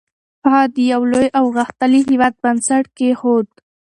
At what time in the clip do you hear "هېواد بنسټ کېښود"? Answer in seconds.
2.09-3.47